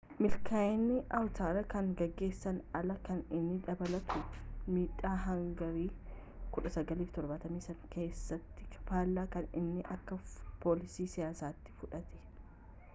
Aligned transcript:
milkaa'ini 0.25 0.93
vawuteer 1.09 1.57
kan 1.73 1.89
gaggeessun 1.99 2.55
alaa 2.79 2.95
kan 3.09 3.19
inni 3.39 3.57
dabalatu 3.67 4.23
midhaa 4.77 5.11
hangarii 5.27 5.85
1973 6.61 7.85
keessatti 7.97 8.71
fallaa 8.91 9.27
kan 9.37 9.49
inni 9.63 9.87
akka 9.99 10.19
foolii 10.65 11.09
siyaasati 11.17 11.77
fudhate 11.85 12.25